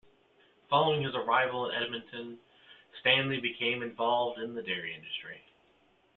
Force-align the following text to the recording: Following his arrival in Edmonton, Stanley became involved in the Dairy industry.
Following 0.67 1.03
his 1.03 1.13
arrival 1.13 1.69
in 1.69 1.75
Edmonton, 1.75 2.39
Stanley 3.01 3.39
became 3.39 3.83
involved 3.83 4.39
in 4.39 4.55
the 4.55 4.63
Dairy 4.63 4.95
industry. 4.95 5.41